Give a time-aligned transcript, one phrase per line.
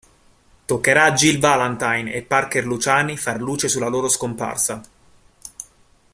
[0.65, 4.81] Toccherà a Jill Valentine e Parker Luciani far luce sulla loro scomparsa.